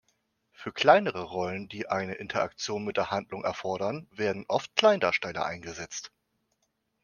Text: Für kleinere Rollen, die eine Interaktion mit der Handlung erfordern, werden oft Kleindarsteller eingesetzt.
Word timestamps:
Für 0.51 0.71
kleinere 0.71 1.21
Rollen, 1.21 1.69
die 1.69 1.87
eine 1.87 2.15
Interaktion 2.15 2.83
mit 2.85 2.97
der 2.97 3.11
Handlung 3.11 3.43
erfordern, 3.43 4.07
werden 4.11 4.45
oft 4.47 4.75
Kleindarsteller 4.75 5.45
eingesetzt. 5.45 6.11